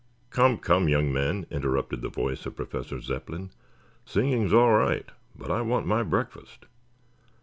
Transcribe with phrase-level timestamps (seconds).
[0.31, 3.51] "Come, come, young men," interrupted the voice of Professor Zepplin.
[4.03, 5.05] "Singing is all right,
[5.37, 6.65] but I want my breakfast."